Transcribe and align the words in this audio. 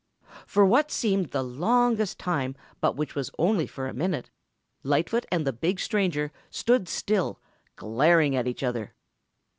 For 0.47 0.65
what 0.65 0.89
seemed 0.89 1.25
like 1.25 1.31
the 1.31 1.43
longest 1.43 2.17
time, 2.17 2.55
but 2.79 2.95
which 2.95 3.13
was 3.13 3.29
for 3.29 3.35
only 3.37 3.69
a 3.87 3.93
minute, 3.93 4.31
Lightfoot 4.81 5.27
and 5.31 5.45
the 5.45 5.53
big 5.53 5.79
stranger 5.79 6.31
stood 6.49 6.89
still, 6.89 7.39
glaring 7.75 8.35
at 8.35 8.47
each 8.47 8.63
other. 8.63 8.95